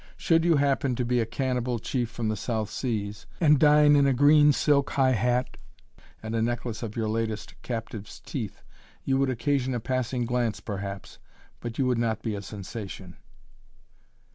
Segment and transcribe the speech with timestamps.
[0.17, 4.07] Should you happen to be a cannibal chief from the South Seas, and dine in
[4.07, 5.57] a green silk high hat
[6.23, 8.63] and a necklace of your latest captive's teeth,
[9.03, 11.19] you would occasion a passing glance perhaps,
[11.59, 13.17] but you would not be a sensation.